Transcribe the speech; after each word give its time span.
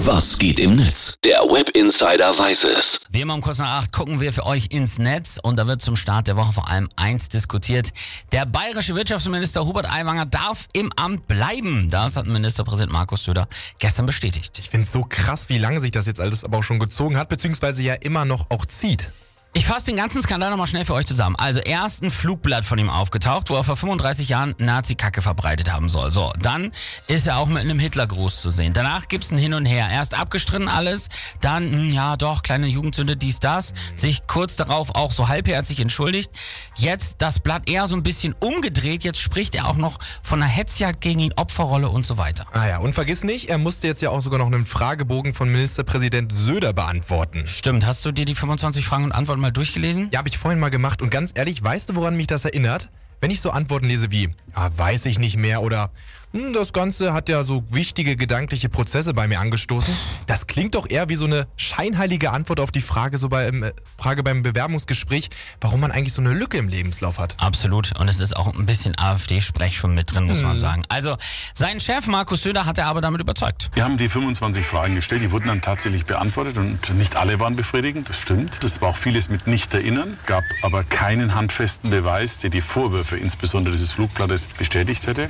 Was 0.00 0.36
geht 0.38 0.60
im 0.60 0.76
Netz? 0.76 1.14
Der 1.24 1.38
Web 1.40 1.70
Insider 1.70 2.38
weiß 2.38 2.64
es. 2.64 3.00
Wie 3.08 3.22
immer 3.22 3.32
um 3.32 3.40
kurz 3.40 3.58
nach 3.58 3.78
acht 3.78 3.92
gucken 3.92 4.20
wir 4.20 4.30
für 4.30 4.44
euch 4.44 4.66
ins 4.70 4.98
Netz 4.98 5.38
und 5.42 5.58
da 5.58 5.66
wird 5.66 5.80
zum 5.80 5.96
Start 5.96 6.28
der 6.28 6.36
Woche 6.36 6.52
vor 6.52 6.68
allem 6.68 6.90
eins 6.96 7.30
diskutiert. 7.30 7.88
Der 8.30 8.44
bayerische 8.44 8.94
Wirtschaftsminister 8.94 9.64
Hubert 9.64 9.90
Aiwanger 9.90 10.26
darf 10.26 10.68
im 10.74 10.92
Amt 10.96 11.26
bleiben. 11.26 11.88
Das 11.88 12.18
hat 12.18 12.26
Ministerpräsident 12.26 12.92
Markus 12.92 13.24
Söder 13.24 13.48
gestern 13.78 14.04
bestätigt. 14.04 14.58
Ich 14.58 14.68
finde 14.68 14.84
es 14.84 14.92
so 14.92 15.02
krass, 15.02 15.48
wie 15.48 15.56
lange 15.56 15.80
sich 15.80 15.92
das 15.92 16.06
jetzt 16.06 16.20
alles 16.20 16.44
aber 16.44 16.58
auch 16.58 16.64
schon 16.64 16.78
gezogen 16.78 17.16
hat, 17.16 17.30
beziehungsweise 17.30 17.82
ja 17.82 17.94
immer 17.94 18.26
noch 18.26 18.50
auch 18.50 18.66
zieht. 18.66 19.12
Ich 19.56 19.64
fasse 19.64 19.86
den 19.86 19.96
ganzen 19.96 20.20
Skandal 20.20 20.50
nochmal 20.50 20.66
schnell 20.66 20.84
für 20.84 20.92
euch 20.92 21.06
zusammen. 21.06 21.34
Also 21.36 21.60
erst 21.60 22.02
ein 22.02 22.10
Flugblatt 22.10 22.66
von 22.66 22.78
ihm 22.78 22.90
aufgetaucht, 22.90 23.48
wo 23.48 23.54
er 23.54 23.64
vor 23.64 23.74
35 23.74 24.28
Jahren 24.28 24.54
Nazi-Kacke 24.58 25.22
verbreitet 25.22 25.72
haben 25.72 25.88
soll. 25.88 26.10
So, 26.10 26.30
dann 26.38 26.72
ist 27.06 27.26
er 27.26 27.38
auch 27.38 27.46
mit 27.46 27.60
einem 27.60 27.78
Hitlergruß 27.78 28.42
zu 28.42 28.50
sehen. 28.50 28.74
Danach 28.74 29.08
gibt's 29.08 29.32
ein 29.32 29.38
Hin 29.38 29.54
und 29.54 29.64
Her. 29.64 29.88
Erst 29.90 30.12
abgestritten 30.12 30.68
alles, 30.68 31.08
dann, 31.40 31.72
hm, 31.72 31.90
ja 31.90 32.18
doch, 32.18 32.42
kleine 32.42 32.66
Jugendsünde, 32.66 33.16
dies, 33.16 33.40
das. 33.40 33.72
Sich 33.94 34.26
kurz 34.26 34.56
darauf 34.56 34.94
auch 34.94 35.10
so 35.10 35.28
halbherzig 35.28 35.80
entschuldigt. 35.80 36.30
Jetzt 36.74 37.22
das 37.22 37.40
Blatt 37.40 37.66
eher 37.66 37.86
so 37.86 37.96
ein 37.96 38.02
bisschen 38.02 38.34
umgedreht. 38.38 39.04
Jetzt 39.04 39.20
spricht 39.20 39.54
er 39.54 39.68
auch 39.68 39.78
noch 39.78 39.96
von 40.22 40.42
einer 40.42 40.52
Hetzjagd 40.52 41.00
gegen 41.00 41.20
ihn, 41.20 41.32
Opferrolle 41.34 41.88
und 41.88 42.04
so 42.04 42.18
weiter. 42.18 42.44
Ah 42.52 42.68
ja, 42.68 42.78
und 42.80 42.92
vergiss 42.92 43.24
nicht, 43.24 43.48
er 43.48 43.56
musste 43.56 43.86
jetzt 43.86 44.02
ja 44.02 44.10
auch 44.10 44.20
sogar 44.20 44.38
noch 44.38 44.48
einen 44.48 44.66
Fragebogen 44.66 45.32
von 45.32 45.50
Ministerpräsident 45.50 46.30
Söder 46.34 46.74
beantworten. 46.74 47.46
Stimmt, 47.46 47.86
hast 47.86 48.04
du 48.04 48.12
dir 48.12 48.26
die 48.26 48.34
25 48.34 48.84
Fragen 48.84 49.04
und 49.04 49.12
Antworten 49.12 49.45
mal 49.46 49.52
durchgelesen? 49.52 50.08
Ja, 50.12 50.18
habe 50.18 50.28
ich 50.28 50.38
vorhin 50.38 50.58
mal 50.58 50.70
gemacht 50.70 51.02
und 51.02 51.10
ganz 51.10 51.32
ehrlich, 51.34 51.62
weißt 51.62 51.88
du, 51.88 51.94
woran 51.94 52.16
mich 52.16 52.26
das 52.26 52.44
erinnert? 52.44 52.90
Wenn 53.20 53.30
ich 53.30 53.40
so 53.40 53.50
Antworten 53.50 53.86
lese 53.86 54.10
wie, 54.10 54.30
ja, 54.56 54.78
weiß 54.78 55.06
ich 55.06 55.18
nicht 55.18 55.36
mehr 55.36 55.62
oder 55.62 55.90
hm, 56.36 56.52
das 56.52 56.72
Ganze 56.72 57.14
hat 57.14 57.28
ja 57.28 57.44
so 57.44 57.62
wichtige 57.70 58.16
gedankliche 58.16 58.68
Prozesse 58.68 59.14
bei 59.14 59.26
mir 59.28 59.40
angestoßen. 59.40 59.96
Das 60.26 60.46
klingt 60.46 60.74
doch 60.74 60.88
eher 60.90 61.08
wie 61.08 61.14
so 61.14 61.24
eine 61.24 61.46
scheinheilige 61.56 62.30
Antwort 62.30 62.60
auf 62.60 62.70
die 62.70 62.80
Frage, 62.80 63.16
so 63.16 63.28
beim, 63.28 63.62
äh, 63.62 63.72
Frage 63.96 64.22
beim 64.22 64.42
Bewerbungsgespräch, 64.42 65.30
warum 65.60 65.80
man 65.80 65.92
eigentlich 65.92 66.12
so 66.12 66.20
eine 66.20 66.32
Lücke 66.34 66.58
im 66.58 66.68
Lebenslauf 66.68 67.18
hat. 67.18 67.36
Absolut. 67.38 67.98
Und 67.98 68.08
es 68.08 68.20
ist 68.20 68.36
auch 68.36 68.52
ein 68.52 68.66
bisschen 68.66 68.98
AfD-Sprech 68.98 69.78
schon 69.78 69.94
mit 69.94 70.12
drin, 70.14 70.24
muss 70.24 70.42
man 70.42 70.58
sagen. 70.58 70.82
Also, 70.88 71.16
sein 71.54 71.80
Chef 71.80 72.06
Markus 72.06 72.42
Söder 72.42 72.66
hat 72.66 72.76
er 72.76 72.86
aber 72.86 73.00
damit 73.00 73.20
überzeugt. 73.20 73.70
Wir 73.74 73.84
haben 73.84 73.96
die 73.96 74.08
25 74.08 74.66
Fragen 74.66 74.94
gestellt, 74.96 75.22
die 75.22 75.30
wurden 75.30 75.46
dann 75.46 75.62
tatsächlich 75.62 76.06
beantwortet 76.06 76.58
und 76.58 76.92
nicht 76.96 77.16
alle 77.16 77.38
waren 77.40 77.56
befriedigend, 77.56 78.08
das 78.08 78.18
stimmt. 78.18 78.62
Das 78.62 78.80
war 78.80 78.90
auch 78.90 78.96
vieles 78.96 79.28
mit 79.28 79.46
nicht 79.46 79.72
erinnern, 79.72 80.18
gab 80.26 80.44
aber 80.62 80.82
keinen 80.84 81.34
handfesten 81.34 81.90
Beweis, 81.90 82.40
der 82.40 82.50
die 82.50 82.60
Vorwürfe, 82.60 83.05
insbesondere 83.14 83.72
dieses 83.72 83.92
Flugblattes, 83.92 84.48
bestätigt 84.48 85.06
hätte. 85.06 85.28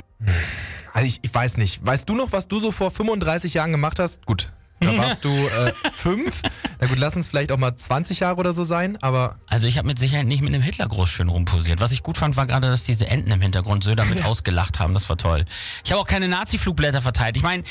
Also 0.93 1.07
ich, 1.07 1.19
ich 1.21 1.33
weiß 1.33 1.57
nicht. 1.57 1.85
Weißt 1.85 2.09
du 2.09 2.15
noch, 2.15 2.31
was 2.31 2.47
du 2.47 2.59
so 2.59 2.71
vor 2.71 2.89
35 2.89 3.53
Jahren 3.53 3.71
gemacht 3.71 3.99
hast? 3.99 4.25
Gut, 4.25 4.51
da 4.79 4.97
warst 4.97 5.23
du 5.23 5.29
äh, 5.29 5.73
fünf. 5.91 6.41
Na 6.79 6.87
gut, 6.87 6.99
lass 6.99 7.15
uns 7.15 7.27
vielleicht 7.27 7.51
auch 7.51 7.57
mal 7.57 7.75
20 7.75 8.19
Jahre 8.19 8.37
oder 8.37 8.53
so 8.53 8.63
sein, 8.63 8.97
aber 9.01 9.37
Also 9.47 9.67
ich 9.67 9.77
habe 9.77 9.87
mit 9.87 9.97
Sicherheit 9.97 10.27
nicht 10.27 10.41
mit 10.41 10.53
einem 10.53 10.63
Hitlergruß 10.63 11.09
schön 11.09 11.27
rumposiert. 11.27 11.79
Was 11.81 11.91
ich 11.91 12.03
gut 12.03 12.17
fand, 12.17 12.37
war 12.37 12.45
gerade, 12.45 12.69
dass 12.69 12.83
diese 12.83 13.07
Enten 13.07 13.31
im 13.31 13.41
Hintergrund 13.41 13.83
Söder 13.83 14.05
mit 14.05 14.23
ausgelacht 14.25 14.79
haben. 14.79 14.93
Das 14.93 15.09
war 15.09 15.17
toll. 15.17 15.43
Ich 15.83 15.91
habe 15.91 16.01
auch 16.01 16.07
keine 16.07 16.27
Nazi-Flugblätter 16.27 17.01
verteilt. 17.01 17.35
Ich 17.35 17.43
meine, 17.43 17.63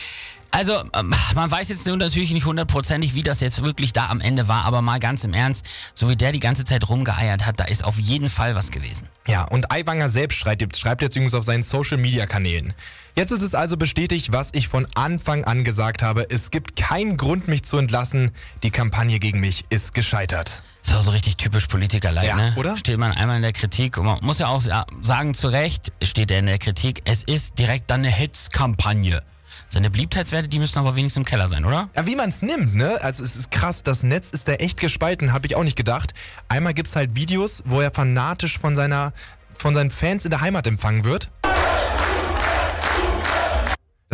also 0.51 0.83
ähm, 0.95 1.15
man 1.35 1.51
weiß 1.51 1.69
jetzt 1.69 1.87
natürlich 1.87 2.33
nicht 2.33 2.47
hundertprozentig, 2.47 3.15
wie 3.15 3.23
das 3.23 3.41
jetzt 3.41 3.63
wirklich 3.63 3.93
da 3.93 4.07
am 4.07 4.21
Ende 4.21 4.49
war, 4.49 4.65
aber 4.65 4.81
mal 4.81 4.99
ganz 4.99 5.23
im 5.25 5.35
Ernst, 5.35 5.67
so 5.95 6.09
wie 6.09 6.17
der 6.17 6.33
die 6.33 6.41
ganze 6.41 6.65
Zeit 6.65 6.89
rumgeeiert 6.89 7.45
hat, 7.45 7.61
da 7.61 7.65
ist 7.65 7.85
auf 7.85 7.99
jeden 7.99 8.31
Fall 8.31 8.55
was 8.55 8.71
gewesen. 8.71 9.07
Ja, 9.27 9.43
und 9.45 9.71
Aiwanger 9.71 10.09
selbst 10.09 10.39
schreibt, 10.39 10.77
schreibt 10.77 11.03
jetzt 11.03 11.15
übrigens 11.15 11.35
auf 11.35 11.45
seinen 11.45 11.63
Social-Media-Kanälen. 11.63 12.73
Jetzt 13.17 13.33
ist 13.33 13.43
es 13.43 13.55
also 13.55 13.77
bestätigt, 13.77 14.33
was 14.33 14.51
ich 14.53 14.69
von 14.69 14.87
Anfang 14.95 15.45
an 15.45 15.65
gesagt 15.65 16.03
habe. 16.03 16.27
Es 16.31 16.51
gibt 16.51 16.77
keinen 16.77 17.17
Grund, 17.17 17.49
mich 17.49 17.65
zu 17.65 17.79
entlassen. 17.79 18.31
Die 18.63 18.71
Kampagne 18.71 18.96
gegen 19.05 19.41
mich 19.41 19.65
ist 19.71 19.95
gescheitert. 19.95 20.63
Ist 20.83 20.95
auch 20.95 21.03
so 21.03 21.11
richtig 21.11 21.37
typisch 21.37 21.67
Politikerleid, 21.67 22.27
Ja, 22.27 22.37
ne? 22.37 22.53
oder? 22.57 22.77
Steht 22.77 22.97
man 22.99 23.13
einmal 23.13 23.37
in 23.37 23.43
der 23.43 23.53
Kritik 23.53 23.99
und 23.99 24.07
man 24.07 24.19
muss 24.23 24.39
ja 24.39 24.49
auch 24.49 24.61
sa- 24.61 24.87
sagen, 25.03 25.35
zu 25.35 25.49
Recht 25.49 25.93
steht 26.03 26.31
er 26.31 26.39
in 26.39 26.47
der 26.47 26.59
Kritik, 26.59 27.03
es 27.05 27.23
ist 27.25 27.59
direkt 27.59 27.91
dann 27.91 28.01
eine 28.01 28.11
Hitzkampagne. 28.11 29.23
Seine 29.69 29.91
Beliebtheitswerte, 29.91 30.49
die 30.49 30.59
müssen 30.61 30.79
aber 30.79 30.95
wenigstens 30.95 31.23
im 31.23 31.25
Keller 31.25 31.49
sein, 31.49 31.65
oder? 31.65 31.91
Ja, 31.97 32.07
wie 32.07 32.15
man 32.15 32.29
es 32.29 32.41
nimmt, 32.43 32.75
ne? 32.77 32.99
Also 33.03 33.25
es 33.25 33.37
ist 33.37 33.51
krass, 33.51 33.83
das 33.83 34.03
Netz 34.05 34.31
ist 34.31 34.47
da 34.49 34.53
echt 34.55 34.79
gespalten, 34.81 35.33
habe 35.33 35.47
ich 35.49 35.57
auch 35.57 35.65
nicht 35.65 35.77
gedacht. 35.77 36.15
Einmal 36.49 36.73
gibt's 36.73 36.95
halt 36.95 37.17
Videos, 37.17 37.63
wo 37.67 37.81
er 37.81 37.91
fanatisch 37.91 38.59
von 38.59 38.77
seiner 38.77 39.13
von 39.59 39.75
seinen 39.75 39.91
Fans 39.91 40.25
in 40.27 40.31
der 40.31 40.43
Heimat 40.43 40.67
empfangen 40.67 41.05
wird. 41.05 41.31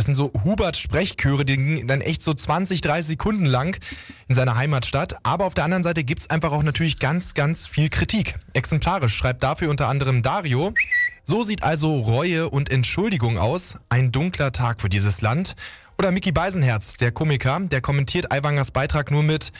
Das 0.02 0.06
sind 0.06 0.14
so 0.16 0.32
Hubert-Sprechchöre, 0.42 1.44
die 1.44 1.56
gingen 1.56 1.86
dann 1.86 2.00
echt 2.00 2.22
so 2.22 2.34
20, 2.34 2.80
30 2.80 3.06
Sekunden 3.06 3.46
lang 3.46 3.78
in 4.26 4.34
seiner 4.34 4.56
Heimatstadt. 4.56 5.14
Aber 5.22 5.44
auf 5.44 5.54
der 5.54 5.62
anderen 5.62 5.84
Seite 5.84 6.02
gibt's 6.02 6.28
einfach 6.28 6.50
auch 6.50 6.64
natürlich 6.64 6.98
ganz, 6.98 7.34
ganz 7.34 7.68
viel 7.68 7.88
Kritik. 7.88 8.34
Exemplarisch 8.52 9.14
schreibt 9.14 9.44
dafür 9.44 9.70
unter 9.70 9.86
anderem 9.86 10.22
Dario. 10.22 10.74
So 11.22 11.44
sieht 11.44 11.62
also 11.62 12.00
Reue 12.00 12.50
und 12.50 12.68
Entschuldigung 12.68 13.38
aus. 13.38 13.78
Ein 13.91 14.10
dunkler 14.10 14.50
Tag 14.50 14.80
für 14.80 14.88
dieses 14.88 15.20
Land. 15.20 15.54
Oder 15.96 16.10
Mickey 16.10 16.32
Beisenherz, 16.32 16.94
der 16.94 17.12
Komiker, 17.12 17.60
der 17.60 17.80
kommentiert 17.80 18.32
Aiwangers 18.32 18.72
Beitrag 18.72 19.12
nur 19.12 19.22
mit 19.22 19.52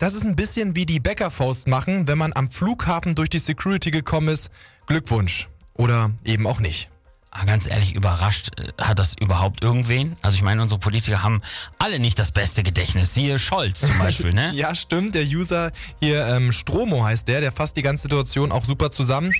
Das 0.00 0.14
ist 0.14 0.24
ein 0.24 0.34
bisschen 0.34 0.74
wie 0.74 0.86
die 0.86 0.98
Bäckerfaust 0.98 1.68
machen, 1.68 2.08
wenn 2.08 2.18
man 2.18 2.32
am 2.32 2.48
Flughafen 2.48 3.14
durch 3.14 3.30
die 3.30 3.38
Security 3.38 3.92
gekommen 3.92 4.26
ist. 4.26 4.50
Glückwunsch. 4.88 5.48
Oder 5.74 6.10
eben 6.24 6.48
auch 6.48 6.58
nicht. 6.58 6.90
Ah, 7.36 7.44
ganz 7.46 7.66
ehrlich, 7.66 7.94
überrascht 7.96 8.50
äh, 8.60 8.68
hat 8.80 9.00
das 9.00 9.14
überhaupt 9.20 9.64
irgendwen? 9.64 10.16
Also 10.22 10.36
ich 10.36 10.42
meine, 10.42 10.62
unsere 10.62 10.78
Politiker 10.78 11.24
haben 11.24 11.42
alle 11.78 11.98
nicht 11.98 12.16
das 12.18 12.30
beste 12.30 12.62
Gedächtnis. 12.62 13.12
Siehe 13.12 13.40
Scholz 13.40 13.80
zum 13.80 13.98
Beispiel, 13.98 14.32
ne? 14.32 14.50
Ja, 14.54 14.72
stimmt. 14.74 15.16
Der 15.16 15.24
User 15.24 15.72
hier, 16.00 16.24
ähm, 16.28 16.52
Stromo 16.52 17.04
heißt 17.04 17.26
der, 17.26 17.40
der 17.40 17.50
fasst 17.50 17.76
die 17.76 17.82
ganze 17.82 18.02
Situation 18.02 18.52
auch 18.52 18.64
super 18.64 18.92
zusammen. 18.92 19.32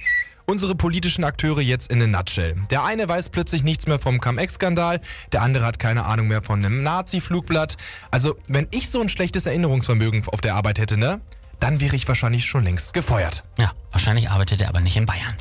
Unsere 0.44 0.74
politischen 0.74 1.22
Akteure 1.22 1.60
jetzt 1.60 1.90
in 1.92 2.02
a 2.02 2.06
nutshell. 2.08 2.56
Der 2.70 2.84
eine 2.84 3.08
weiß 3.08 3.28
plötzlich 3.28 3.62
nichts 3.62 3.86
mehr 3.86 4.00
vom 4.00 4.20
Cum-Ex-Skandal, 4.20 5.00
der 5.32 5.42
andere 5.42 5.64
hat 5.64 5.78
keine 5.78 6.04
Ahnung 6.04 6.26
mehr 6.26 6.42
von 6.42 6.64
einem 6.64 6.82
Nazi-Flugblatt. 6.82 7.76
Also, 8.10 8.36
wenn 8.48 8.66
ich 8.72 8.90
so 8.90 9.00
ein 9.00 9.08
schlechtes 9.08 9.46
Erinnerungsvermögen 9.46 10.22
auf 10.32 10.40
der 10.40 10.56
Arbeit 10.56 10.80
hätte, 10.80 10.98
ne, 10.98 11.20
dann 11.60 11.80
wäre 11.80 11.96
ich 11.96 12.06
wahrscheinlich 12.08 12.44
schon 12.44 12.64
längst 12.64 12.92
gefeuert. 12.92 13.44
Ja, 13.58 13.72
wahrscheinlich 13.90 14.30
arbeitet 14.30 14.60
er 14.60 14.68
aber 14.68 14.80
nicht 14.80 14.96
in 14.96 15.06
Bayern. 15.06 15.34